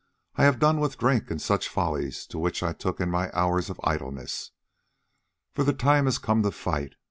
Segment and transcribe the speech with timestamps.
[0.35, 3.69] "I have done with drink and such follies to which I took in my hours
[3.69, 4.49] of idleness,
[5.53, 6.95] for the time has come to fight.